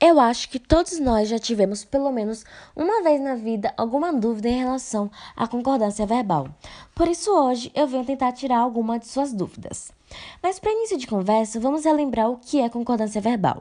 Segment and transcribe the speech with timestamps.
[0.00, 2.44] Eu acho que todos nós já tivemos, pelo menos
[2.76, 6.48] uma vez na vida, alguma dúvida em relação à concordância verbal.
[6.94, 9.90] Por isso, hoje eu venho tentar tirar alguma de suas dúvidas.
[10.40, 13.60] Mas, para início de conversa, vamos relembrar o que é concordância verbal.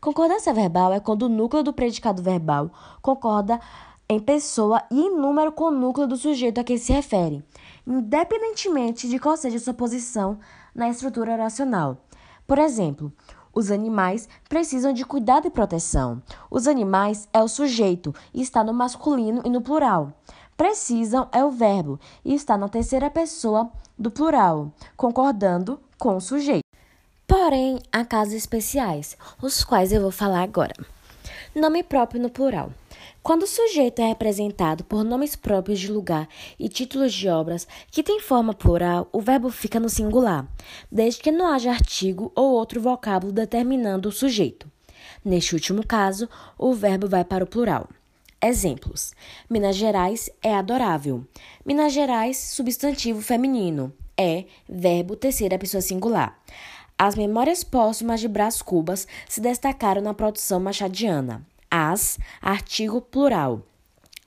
[0.00, 2.70] Concordância verbal é quando o núcleo do predicado verbal
[3.02, 3.60] concorda
[4.08, 7.44] em pessoa e em número com o núcleo do sujeito a quem se refere,
[7.84, 10.38] independentemente de qual seja sua posição
[10.72, 11.96] na estrutura oracional.
[12.46, 13.12] Por exemplo,
[13.56, 16.22] os animais precisam de cuidado e proteção.
[16.50, 20.12] Os animais é o sujeito e está no masculino e no plural.
[20.58, 26.66] Precisam é o verbo e está na terceira pessoa do plural, concordando com o sujeito.
[27.26, 30.74] Porém, há casos especiais, os quais eu vou falar agora.
[31.54, 32.70] Nome próprio no plural.
[33.26, 36.28] Quando o sujeito é representado por nomes próprios de lugar
[36.60, 40.46] e títulos de obras que têm forma plural, o verbo fica no singular,
[40.92, 44.70] desde que não haja artigo ou outro vocábulo determinando o sujeito.
[45.24, 47.88] Neste último caso, o verbo vai para o plural.
[48.40, 49.12] Exemplos:
[49.50, 51.26] Minas Gerais é adorável.
[51.64, 53.92] Minas Gerais, substantivo feminino.
[54.16, 56.40] É, verbo terceira pessoa singular.
[56.96, 63.62] As memórias póstumas de Brás Cubas se destacaram na produção machadiana as, artigo plural.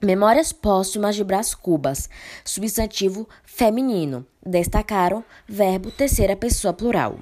[0.02, 2.08] Memórias póstumas de Brás Cubas,
[2.44, 4.26] substantivo feminino.
[4.44, 7.18] Destacaram, verbo terceira pessoa plural.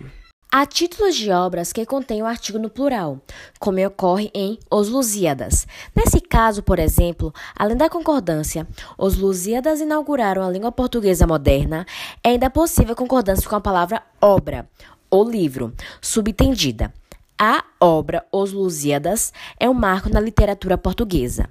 [0.51, 3.21] Há títulos de obras que contêm o artigo no plural,
[3.61, 5.67] como ocorre em Os Lusíadas.
[5.95, 8.67] Nesse caso, por exemplo, além da concordância,
[8.97, 11.85] Os Lusíadas inauguraram a língua portuguesa moderna,
[12.25, 14.67] é ainda possível concordância com a palavra obra,
[15.11, 16.95] ou livro, subentendida.
[17.41, 21.49] A obra Os Lusíadas é um marco na literatura portuguesa.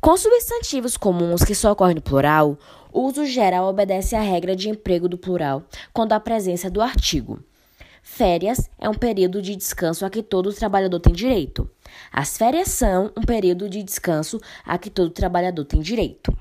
[0.00, 2.56] Com substantivos comuns que só ocorrem no plural,
[2.92, 7.42] o uso geral obedece à regra de emprego do plural quando há presença do artigo.
[8.00, 11.68] Férias é um período de descanso a que todo trabalhador tem direito.
[12.12, 16.32] As férias são um período de descanso a que todo trabalhador tem direito.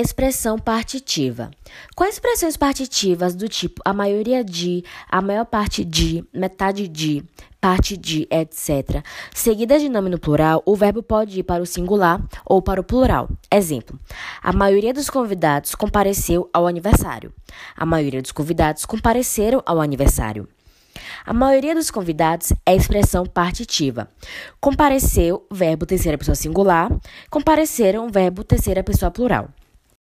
[0.00, 1.50] Expressão partitiva.
[1.96, 7.24] Com expressões partitivas do tipo a maioria de, a maior parte de, metade de,
[7.60, 9.02] parte de, etc.,
[9.34, 12.84] seguidas de nome no plural, o verbo pode ir para o singular ou para o
[12.84, 13.28] plural.
[13.52, 13.98] Exemplo:
[14.40, 17.34] A maioria dos convidados compareceu ao aniversário.
[17.76, 20.48] A maioria dos convidados compareceram ao aniversário.
[21.26, 24.08] A maioria dos convidados é expressão partitiva.
[24.60, 26.88] Compareceu, verbo terceira pessoa singular.
[27.28, 29.48] Compareceram, verbo terceira pessoa plural.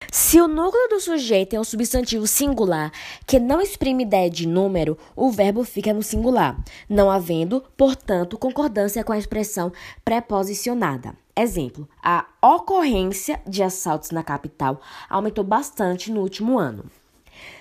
[0.09, 2.91] Se o núcleo do sujeito é um substantivo singular
[3.27, 6.57] que não exprime ideia de número, o verbo fica no singular,
[6.89, 9.71] não havendo, portanto, concordância com a expressão
[10.03, 11.13] preposicionada.
[11.35, 16.85] Exemplo: a ocorrência de assaltos na capital aumentou bastante no último ano.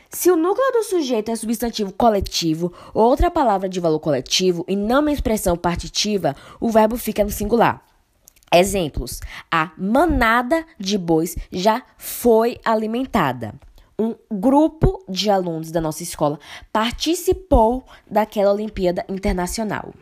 [0.08, 4.74] Se o núcleo do sujeito é substantivo coletivo ou outra palavra de valor coletivo e
[4.74, 7.89] não uma expressão partitiva, o verbo fica no singular.
[8.52, 13.54] Exemplos: a manada de bois já foi alimentada.
[13.98, 16.38] Um grupo de alunos da nossa escola
[16.72, 19.92] participou daquela Olimpíada Internacional.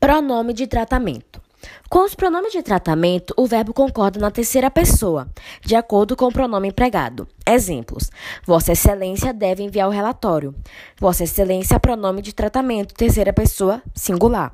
[0.00, 1.40] Pronome de tratamento.
[1.88, 5.28] Com os pronomes de tratamento, o verbo concorda na terceira pessoa,
[5.64, 7.28] de acordo com o pronome empregado.
[7.46, 8.10] Exemplos:
[8.44, 10.54] Vossa Excelência deve enviar o relatório.
[10.98, 14.52] Vossa Excelência, pronome de tratamento, terceira pessoa, singular.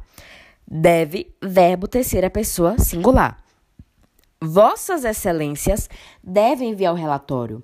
[0.70, 3.42] Deve, verbo terceira pessoa singular.
[4.38, 5.88] Vossas Excelências
[6.22, 7.62] devem enviar o relatório.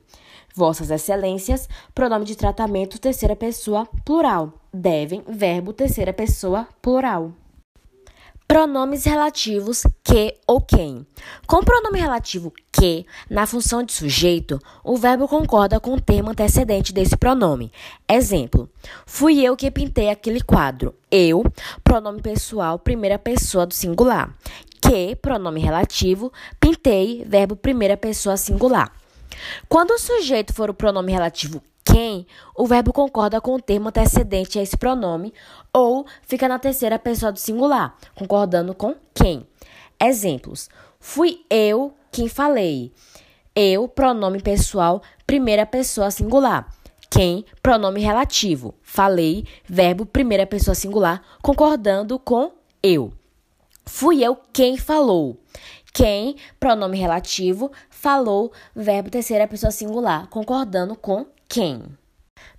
[0.56, 4.54] Vossas Excelências, pronome de tratamento terceira pessoa plural.
[4.72, 7.32] Devem, verbo terceira pessoa plural.
[8.54, 11.04] Pronomes relativos que ou quem.
[11.44, 16.30] Com o pronome relativo que, na função de sujeito, o verbo concorda com o termo
[16.30, 17.72] antecedente desse pronome.
[18.08, 18.70] Exemplo:
[19.04, 20.94] Fui eu que pintei aquele quadro.
[21.10, 21.42] Eu,
[21.82, 24.32] pronome pessoal, primeira pessoa do singular.
[24.80, 28.92] Que, pronome relativo, pintei, verbo primeira pessoa singular.
[29.68, 34.58] Quando o sujeito for o pronome relativo quem, o verbo concorda com o termo antecedente
[34.58, 35.34] a esse pronome
[35.72, 39.46] ou fica na terceira pessoa do singular, concordando com quem.
[40.02, 40.68] Exemplos:
[40.98, 42.92] Fui eu quem falei.
[43.54, 46.68] Eu, pronome pessoal, primeira pessoa singular.
[47.08, 48.74] Quem, pronome relativo.
[48.82, 52.50] Falei, verbo primeira pessoa singular, concordando com
[52.82, 53.12] eu.
[53.86, 55.38] Fui eu quem falou.
[55.96, 61.84] Quem, pronome relativo, falou, verbo terceira pessoa singular, concordando com quem.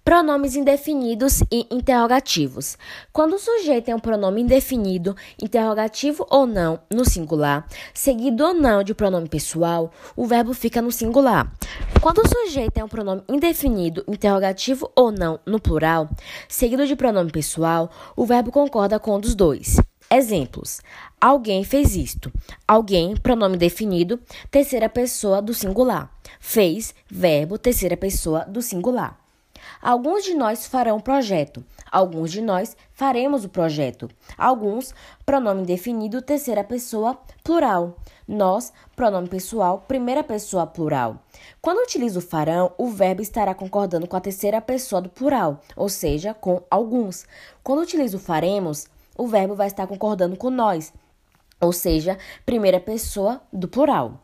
[0.05, 2.77] Pronomes indefinidos e interrogativos.
[3.11, 8.81] Quando o sujeito é um pronome indefinido, interrogativo ou não, no singular, seguido ou não
[8.81, 11.51] de pronome pessoal, o verbo fica no singular.
[11.99, 16.07] Quando o sujeito é um pronome indefinido, interrogativo ou não, no plural,
[16.47, 19.75] seguido de pronome pessoal, o verbo concorda com um dos dois.
[20.09, 20.81] Exemplos:
[21.19, 22.31] alguém fez isto.
[22.67, 24.19] Alguém, pronome definido,
[24.51, 26.11] terceira pessoa do singular.
[26.39, 29.19] Fez, verbo, terceira pessoa do singular.
[29.81, 31.63] Alguns de nós farão o projeto.
[31.91, 34.09] Alguns de nós faremos o projeto.
[34.37, 34.93] Alguns,
[35.25, 37.97] pronome definido, terceira pessoa, plural.
[38.27, 41.19] Nós, pronome pessoal, primeira pessoa plural.
[41.61, 46.33] Quando utilizo farão, o verbo estará concordando com a terceira pessoa do plural, ou seja,
[46.33, 47.25] com alguns.
[47.63, 48.87] Quando utilizo faremos,
[49.17, 50.93] o verbo vai estar concordando com nós,
[51.59, 54.19] ou seja, primeira pessoa do plural.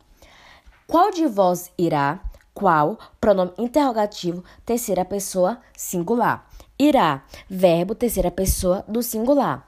[0.86, 2.20] Qual de vós irá?
[2.52, 6.46] Qual, pronome interrogativo, terceira pessoa, singular.
[6.78, 9.66] Irá, verbo, terceira pessoa do singular.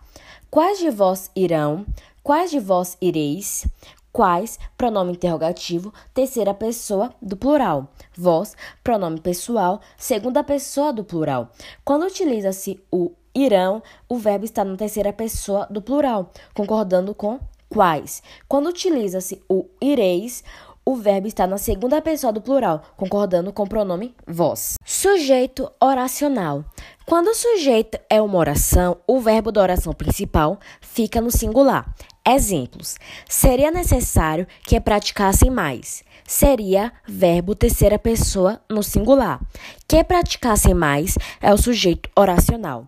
[0.50, 1.86] Quais de vós irão?
[2.22, 3.66] Quais de vós ireis?
[4.12, 7.88] Quais, pronome interrogativo, terceira pessoa do plural.
[8.16, 11.50] Vós, pronome pessoal, segunda pessoa do plural.
[11.84, 18.22] Quando utiliza-se o irão, o verbo está na terceira pessoa do plural, concordando com quais.
[18.46, 20.44] Quando utiliza-se o ireis,
[20.86, 24.74] o verbo está na segunda pessoa do plural, concordando com o pronome vós.
[24.84, 26.64] Sujeito oracional.
[27.06, 31.94] Quando o sujeito é uma oração, o verbo da oração principal fica no singular.
[32.26, 32.96] Exemplos:
[33.28, 36.04] seria necessário que praticassem mais.
[36.26, 39.40] Seria verbo terceira pessoa no singular.
[39.86, 42.86] Que praticassem mais é o sujeito oracional.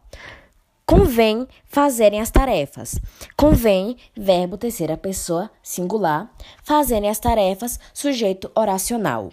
[0.88, 3.00] Convém fazerem as tarefas.
[3.36, 6.32] Convém, verbo terceira pessoa, singular.
[6.62, 9.32] Fazerem as tarefas, sujeito oracional.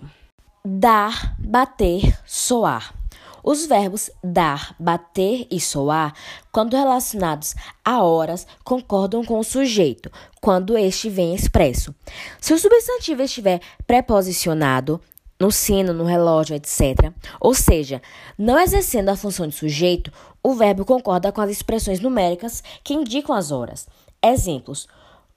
[0.65, 2.95] Dar, bater, soar.
[3.43, 6.15] Os verbos dar, bater e soar,
[6.51, 7.53] quando relacionados
[7.85, 10.09] a horas, concordam com o sujeito,
[10.41, 11.93] quando este vem expresso.
[12.39, 14.99] Se o substantivo estiver preposicionado,
[15.39, 17.11] no sino, no relógio, etc.
[17.39, 18.01] Ou seja,
[18.37, 20.09] não exercendo a função de sujeito,
[20.43, 23.87] o verbo concorda com as expressões numéricas que indicam as horas.
[24.21, 24.87] Exemplos: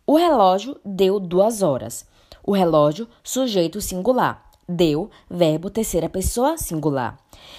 [0.07, 2.07] o relógio deu duas horas.
[2.45, 4.45] O relógio, sujeito singular.
[4.69, 7.17] Deu, verbo terceira pessoa singular.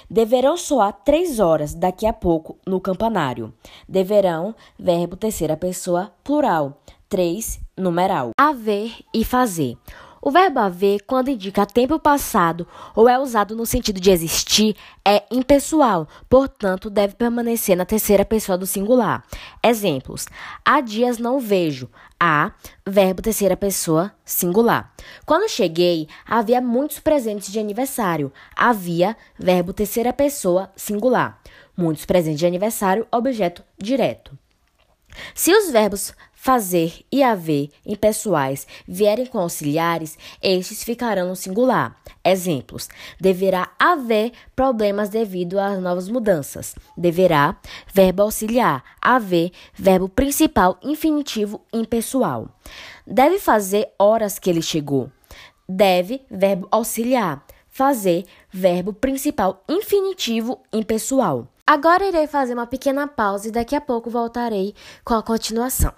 [0.09, 3.53] Deverão soar três horas daqui a pouco no campanário.
[3.88, 6.81] Deverão, verbo terceira pessoa plural.
[7.09, 8.31] Três, numeral.
[8.38, 9.77] Haver e fazer.
[10.27, 14.75] O verbo haver, quando indica tempo passado ou é usado no sentido de existir,
[15.07, 19.24] é impessoal, portanto, deve permanecer na terceira pessoa do singular.
[19.63, 20.25] Exemplos:
[20.65, 21.89] há dias não vejo.
[22.19, 22.51] Há,
[22.85, 24.94] verbo terceira pessoa, singular.
[25.25, 28.29] Quando cheguei, havia muitos presentes de aniversário.
[28.53, 31.41] Havia, verbo terceira pessoa, singular.
[31.77, 34.38] Muitos presentes de aniversário, objeto direto.
[35.33, 36.13] Se os verbos
[36.47, 42.01] fazer e haver impessoais vierem com auxiliares, estes ficarão no singular.
[42.23, 42.88] Exemplos:
[43.19, 46.73] deverá haver problemas devido às novas mudanças.
[46.95, 47.57] Deverá,
[47.94, 48.81] verbo auxiliar.
[49.01, 52.47] Haver, verbo principal infinitivo impessoal.
[53.05, 55.11] Deve fazer horas que ele chegou.
[55.67, 57.45] Deve, verbo auxiliar.
[57.67, 61.50] Fazer, verbo principal infinitivo impessoal.
[61.69, 64.73] Agora irei fazer uma pequena pausa e daqui a pouco voltarei
[65.03, 65.93] com a continuação.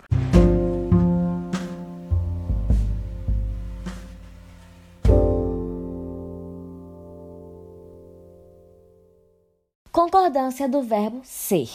[9.91, 11.69] Concordância do verbo ser.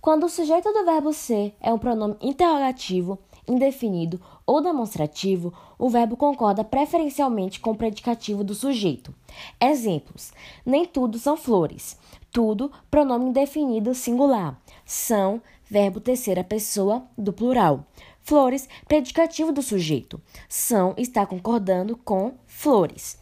[0.00, 6.16] Quando o sujeito do verbo ser é um pronome interrogativo, indefinido ou demonstrativo, o verbo
[6.16, 9.14] concorda preferencialmente com o predicativo do sujeito.
[9.60, 10.32] Exemplos:
[10.64, 11.96] nem tudo são flores.
[12.30, 14.60] Tudo, pronome indefinido singular.
[14.84, 17.84] São, verbo terceira pessoa do plural.
[18.20, 20.20] Flores, predicativo do sujeito.
[20.48, 23.18] São está concordando com flores.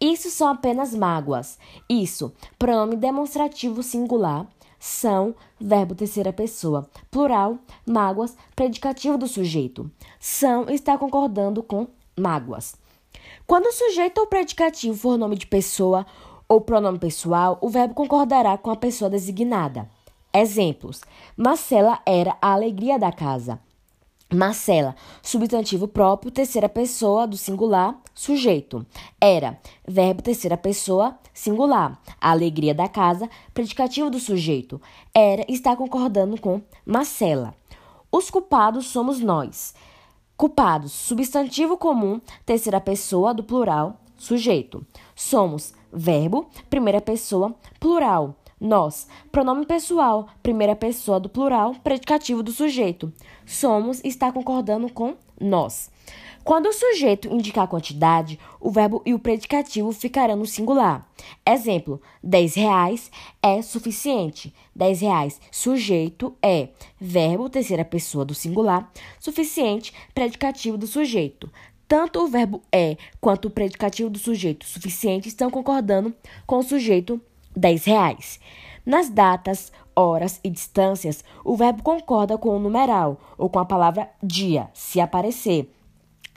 [0.00, 1.58] Isso são apenas mágoas.
[1.88, 4.46] Isso, pronome demonstrativo singular.
[4.78, 6.88] São, verbo terceira pessoa.
[7.10, 9.90] Plural, mágoas, predicativo do sujeito.
[10.20, 12.76] São está concordando com mágoas.
[13.46, 16.06] Quando o sujeito ou predicativo for nome de pessoa
[16.48, 19.88] ou pronome pessoal, o verbo concordará com a pessoa designada.
[20.32, 21.00] Exemplos:
[21.36, 23.58] Marcela era a alegria da casa.
[24.34, 28.84] Marcela, substantivo próprio, terceira pessoa do singular, sujeito.
[29.20, 29.56] Era,
[29.86, 32.00] verbo terceira pessoa, singular.
[32.20, 34.80] A alegria da casa, predicativo do sujeito.
[35.14, 37.54] Era está concordando com Marcela.
[38.10, 39.74] Os culpados somos nós.
[40.36, 44.84] Culpados, substantivo comum, terceira pessoa do plural, sujeito.
[45.14, 48.34] Somos, verbo, primeira pessoa, plural.
[48.58, 53.12] Nós, pronome pessoal, primeira pessoa do plural, predicativo do sujeito.
[53.44, 55.90] Somos está concordando com nós.
[56.42, 61.06] Quando o sujeito indicar a quantidade, o verbo e o predicativo ficarão no singular.
[61.44, 63.10] Exemplo: 10 reais
[63.42, 64.54] é suficiente.
[64.74, 71.50] 10 reais, sujeito é verbo, terceira pessoa do singular, suficiente, predicativo do sujeito.
[71.86, 76.14] Tanto o verbo é quanto o predicativo do sujeito suficiente estão concordando
[76.46, 77.20] com o sujeito
[77.56, 78.38] 10 reais.
[78.84, 84.08] Nas datas, horas e distâncias, o verbo concorda com o numeral ou com a palavra
[84.22, 85.72] dia, se aparecer.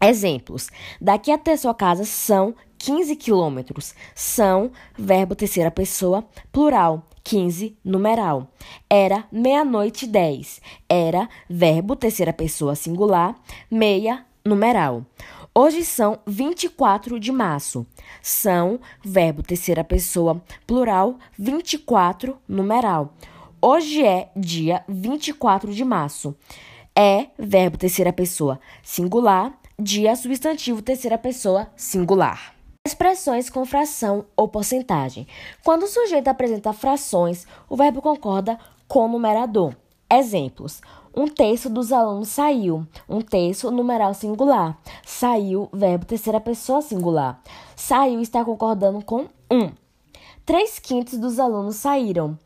[0.01, 3.93] Exemplos: daqui até sua casa são 15 quilômetros.
[4.15, 7.03] São, verbo terceira pessoa, plural.
[7.21, 8.47] 15, numeral.
[8.89, 10.59] Era meia-noite 10.
[10.87, 13.35] Era, verbo terceira pessoa singular,
[13.69, 15.05] meia, numeral.
[15.61, 17.85] Hoje são 24 de março.
[18.21, 23.13] São, verbo terceira pessoa, plural, 24, numeral.
[23.61, 26.33] Hoje é dia 24 de março.
[26.97, 32.55] É, verbo terceira pessoa, singular, dia substantivo terceira pessoa, singular.
[32.87, 35.27] Expressões com fração ou porcentagem.
[35.61, 39.75] Quando o sujeito apresenta frações, o verbo concorda com o numerador.
[40.09, 40.79] Exemplos:
[41.19, 42.87] um terço dos alunos saiu.
[43.09, 44.77] Um terço, numeral singular.
[45.05, 47.41] Saiu, verbo terceira pessoa singular.
[47.75, 49.69] Saiu está concordando com um.
[50.45, 52.39] Três quintos dos alunos saíram.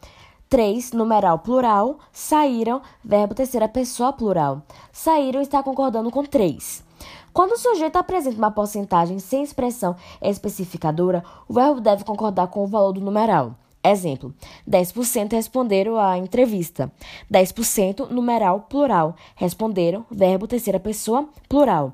[0.50, 2.00] Três, numeral plural.
[2.12, 4.64] Saíram, verbo terceira pessoa plural.
[4.92, 6.84] Saíram está concordando com três.
[7.32, 12.68] Quando o sujeito apresenta uma porcentagem sem expressão especificadora, o verbo deve concordar com o
[12.68, 13.54] valor do numeral.
[13.84, 14.34] Exemplo:
[14.70, 16.92] 10% responderam à entrevista.
[17.32, 19.16] 10% numeral plural.
[19.36, 21.94] Responderam, verbo terceira pessoa plural.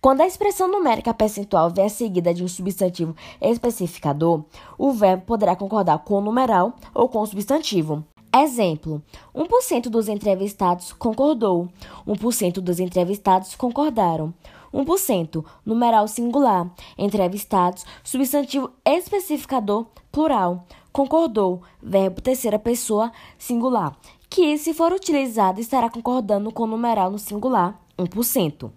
[0.00, 4.44] Quando a expressão numérica percentual vier seguida de um substantivo especificador,
[4.78, 8.04] o verbo poderá concordar com o numeral ou com o substantivo.
[8.34, 9.02] Exemplo:
[9.34, 11.68] 1% dos entrevistados concordou.
[12.06, 14.32] 1% dos entrevistados concordaram.
[14.72, 16.70] 1%, numeral singular.
[16.96, 20.64] Entrevistados, substantivo especificador, plural.
[20.92, 23.96] Concordou, verbo terceira pessoa, singular.
[24.30, 28.70] Que, se for utilizado, estará concordando com o numeral no singular, 1%.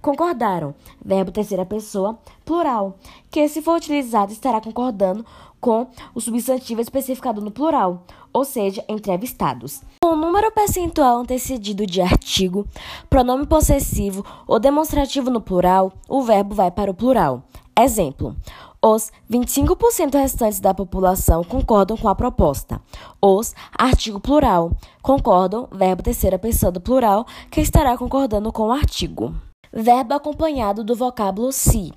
[0.00, 2.96] Concordaram, verbo terceira pessoa, plural.
[3.30, 5.24] Que, se for utilizado, estará concordando
[5.60, 9.82] com o substantivo especificado no plural, ou seja, entrevistados.
[10.02, 12.66] O número percentual antecedido de artigo,
[13.10, 17.42] pronome possessivo ou demonstrativo no plural, o verbo vai para o plural.
[17.78, 18.34] Exemplo:
[18.82, 22.80] os 25% restantes da população concordam com a proposta.
[23.20, 29.34] Os, artigo plural, concordam, verbo terceira pessoa do plural, que estará concordando com o artigo
[29.72, 31.92] verbo acompanhado do vocábulo se.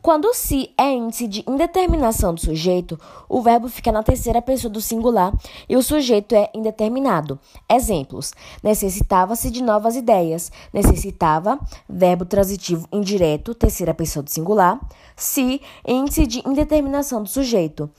[0.00, 4.80] Quando se é índice de indeterminação do sujeito, o verbo fica na terceira pessoa do
[4.80, 5.32] singular
[5.68, 7.38] e o sujeito é indeterminado.
[7.70, 8.32] Exemplos:
[8.62, 10.50] necessitava-se de novas ideias.
[10.72, 11.58] Necessitava,
[11.88, 14.80] verbo transitivo indireto, terceira pessoa do singular.
[15.16, 17.90] Se, índice de indeterminação do sujeito.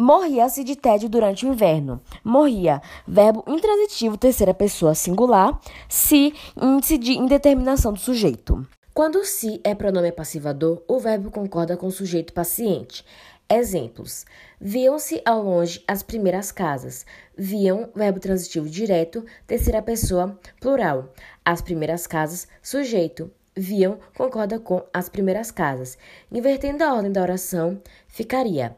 [0.00, 2.00] Morria-se de tédio durante o inverno.
[2.22, 5.60] Morria, verbo intransitivo, terceira pessoa singular.
[5.88, 8.64] Se, índice de indeterminação do sujeito.
[8.94, 13.04] Quando se é pronome passivador, o verbo concorda com o sujeito paciente.
[13.50, 14.24] Exemplos:
[14.60, 17.04] viam-se ao longe as primeiras casas.
[17.36, 21.12] Viam, verbo transitivo direto, terceira pessoa, plural.
[21.44, 23.32] As primeiras casas, sujeito.
[23.56, 25.98] Viam concorda com as primeiras casas.
[26.30, 28.76] Invertendo a ordem da oração, ficaria.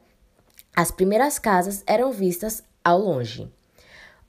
[0.74, 3.50] As primeiras casas eram vistas ao longe.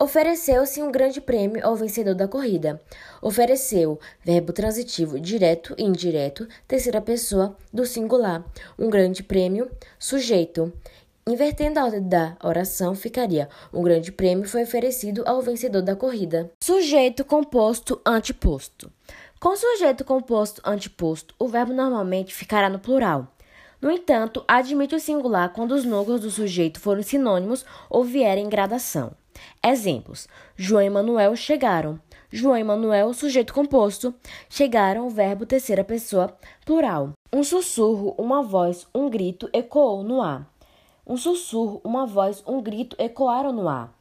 [0.02, 2.82] Ofereceu-se um grande prêmio ao vencedor da corrida.
[3.22, 8.44] Ofereceu, verbo transitivo direto e indireto, terceira pessoa do singular.
[8.80, 9.70] Um grande prêmio,
[10.00, 10.74] sujeito.
[11.28, 16.52] Invertendo a ordem da oração, ficaria: um grande prêmio foi oferecido ao vencedor da corrida.
[16.64, 18.92] Sujeito composto anteposto.
[19.40, 23.28] Com sujeito composto anteposto, o verbo normalmente ficará no plural.
[23.82, 28.50] No entanto, admite o singular quando os núcleos do sujeito forem sinônimos ou vierem em
[28.50, 29.12] gradação.
[29.66, 32.00] Exemplos: João e Manuel chegaram.
[32.32, 34.14] João e Manuel, sujeito composto,
[34.50, 36.34] chegaram, verbo terceira pessoa,
[36.64, 37.12] plural.
[37.34, 40.48] Um sussurro, uma voz, um grito ecoou no ar.
[41.06, 43.92] Um sussurro, uma voz, um grito ecoaram no ar.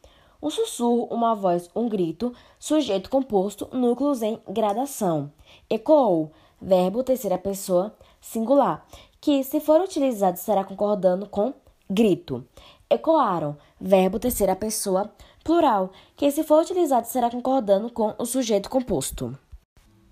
[0.42, 5.32] Um sussurro, uma voz, um grito, sujeito composto, núcleos em gradação.
[5.68, 8.86] Ecoou, verbo terceira pessoa, singular
[9.20, 11.52] que, se for utilizado, será concordando com
[11.88, 12.46] grito.
[12.88, 15.12] Ecoaram, verbo terceira pessoa,
[15.44, 19.36] plural, que, se for utilizado, será concordando com o sujeito composto.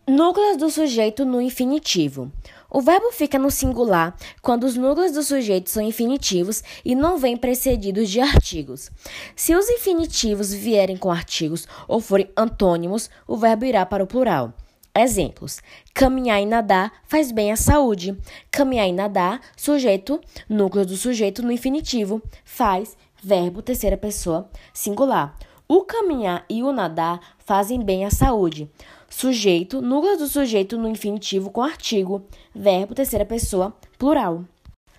[0.07, 2.33] Núcleos do sujeito no infinitivo.
[2.71, 7.37] O verbo fica no singular quando os núcleos do sujeito são infinitivos e não vêm
[7.37, 8.91] precedidos de artigos.
[9.37, 14.55] Se os infinitivos vierem com artigos ou forem antônimos, o verbo irá para o plural.
[15.01, 15.61] Exemplos:
[15.95, 18.19] caminhar e nadar faz bem à saúde.
[18.51, 25.37] Caminhar e nadar, sujeito, núcleo do sujeito no infinitivo, faz, verbo, terceira pessoa, singular.
[25.69, 28.69] O caminhar e o nadar fazem bem à saúde.
[29.09, 34.43] Sujeito, núcleo do sujeito no infinitivo com artigo, verbo, terceira pessoa, plural.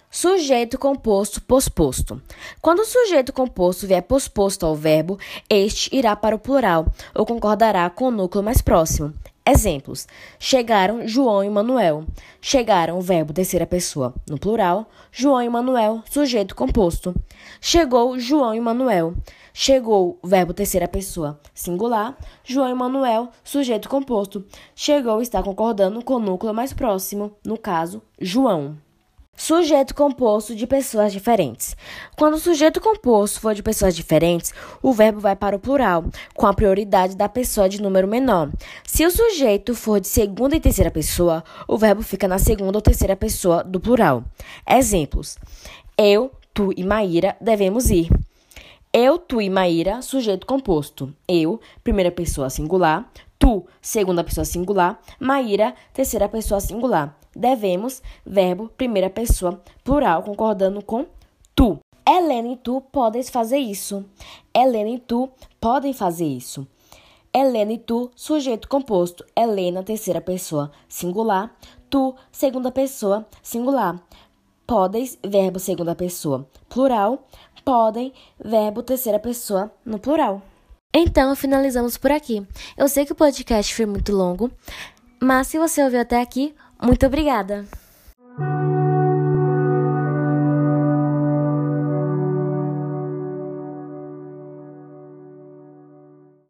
[0.10, 2.22] Sujeito composto posposto.
[2.62, 7.89] Quando o sujeito composto vier posposto ao verbo, este irá para o plural ou concordará
[7.89, 9.13] com o núcleo mais próximo.
[9.50, 12.06] Exemplos: chegaram João e Manuel.
[12.39, 14.88] Chegaram, verbo terceira pessoa no plural.
[15.12, 17.15] João e Manuel, sujeito composto.
[17.60, 19.15] Chegou João e Manuel.
[19.51, 22.15] Chegou, verbo terceira pessoa singular.
[22.44, 24.46] João e Manuel, sujeito composto.
[24.75, 28.77] Chegou está concordando com o núcleo mais próximo, no caso, João.
[29.39, 31.74] Sujeito composto de pessoas diferentes.
[32.17, 34.53] Quando o sujeito composto for de pessoas diferentes,
[34.84, 36.03] o verbo vai para o plural,
[36.36, 38.50] com a prioridade da pessoa de número menor.
[38.84, 42.81] Se o sujeito for de segunda e terceira pessoa, o verbo fica na segunda ou
[42.81, 44.25] terceira pessoa do plural.
[44.69, 45.38] Exemplos:
[45.98, 48.10] Eu, tu e Maíra devemos ir.
[48.91, 51.15] Eu, tu e Maíra, sujeito composto.
[51.25, 53.10] Eu, primeira pessoa singular.
[53.39, 55.00] Tu, segunda pessoa singular.
[55.19, 61.05] Maíra, terceira pessoa singular devemos, verbo, primeira pessoa, plural, concordando com
[61.55, 61.79] tu.
[62.08, 64.03] Helena e tu podem fazer isso.
[64.53, 65.29] Helena e tu
[65.60, 66.67] podem fazer isso.
[67.34, 69.24] Helena e tu, sujeito composto.
[69.36, 71.55] Helena, terceira pessoa, singular.
[71.89, 74.01] Tu, segunda pessoa, singular.
[74.65, 77.24] Podes, verbo segunda pessoa, plural.
[77.63, 80.41] Podem, verbo terceira pessoa, no plural.
[80.93, 82.46] Então, finalizamos por aqui.
[82.75, 84.51] Eu sei que o podcast foi muito longo,
[85.22, 87.67] mas se você ouviu até aqui, muito obrigada!